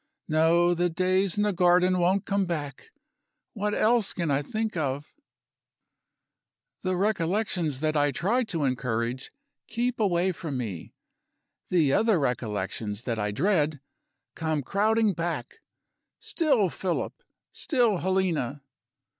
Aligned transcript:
No: 0.27 0.73
the 0.73 0.89
days 0.89 1.37
in 1.37 1.43
the 1.43 1.53
garden 1.53 1.99
won't 1.99 2.25
come 2.25 2.47
back. 2.47 2.89
What 3.53 3.75
else 3.75 4.13
can 4.13 4.31
I 4.31 4.41
think 4.41 4.75
of?....... 4.75 5.13
The 6.81 6.95
recollections 6.95 7.81
that 7.81 7.95
I 7.95 8.09
try 8.09 8.43
to 8.45 8.63
encourage 8.63 9.31
keep 9.67 9.99
away 9.99 10.31
from 10.31 10.57
me. 10.57 10.95
The 11.69 11.93
other 11.93 12.17
recollections 12.19 13.03
that 13.03 13.19
I 13.19 13.29
dread, 13.29 13.79
come 14.33 14.63
crowding 14.63 15.13
back. 15.13 15.61
Still 16.17 16.71
Philip! 16.71 17.21
Still 17.51 17.97
Helena! 17.97 18.63